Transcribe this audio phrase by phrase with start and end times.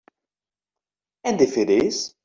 [1.25, 2.15] And if it is?